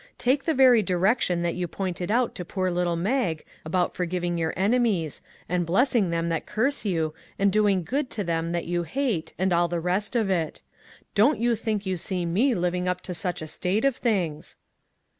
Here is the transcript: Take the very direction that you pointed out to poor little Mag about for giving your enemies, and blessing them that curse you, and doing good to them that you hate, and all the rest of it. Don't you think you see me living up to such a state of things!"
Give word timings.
Take 0.17 0.45
the 0.45 0.55
very 0.55 0.81
direction 0.81 1.43
that 1.43 1.53
you 1.53 1.67
pointed 1.67 2.09
out 2.09 2.33
to 2.33 2.43
poor 2.43 2.71
little 2.71 2.95
Mag 2.95 3.45
about 3.63 3.93
for 3.93 4.05
giving 4.07 4.35
your 4.35 4.51
enemies, 4.57 5.21
and 5.47 5.63
blessing 5.63 6.09
them 6.09 6.29
that 6.29 6.47
curse 6.47 6.83
you, 6.83 7.13
and 7.37 7.51
doing 7.51 7.83
good 7.83 8.09
to 8.17 8.23
them 8.23 8.51
that 8.51 8.65
you 8.65 8.81
hate, 8.81 9.33
and 9.37 9.53
all 9.53 9.67
the 9.67 9.79
rest 9.79 10.15
of 10.15 10.27
it. 10.31 10.63
Don't 11.13 11.37
you 11.37 11.55
think 11.55 11.85
you 11.85 11.97
see 11.97 12.25
me 12.25 12.55
living 12.55 12.87
up 12.87 13.01
to 13.01 13.13
such 13.13 13.43
a 13.43 13.45
state 13.47 13.85
of 13.85 13.95
things!" 13.95 14.55